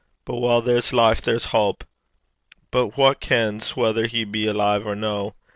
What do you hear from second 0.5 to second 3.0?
there's life there's houp. But